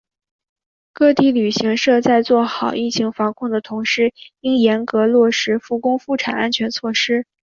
[0.93, 7.27] 各地旅行社在做好疫情防控的同时应严格落实复工复产安全措施